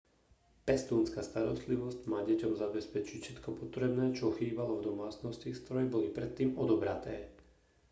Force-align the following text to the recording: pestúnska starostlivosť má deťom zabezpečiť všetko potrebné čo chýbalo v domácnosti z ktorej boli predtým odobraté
pestúnska 0.69 1.21
starostlivosť 1.31 2.01
má 2.11 2.19
deťom 2.29 2.53
zabezpečiť 2.63 3.19
všetko 3.21 3.49
potrebné 3.61 4.05
čo 4.19 4.27
chýbalo 4.37 4.73
v 4.81 4.85
domácnosti 4.89 5.49
z 5.53 5.61
ktorej 5.63 5.87
boli 5.93 6.07
predtým 6.17 6.49
odobraté 6.63 7.15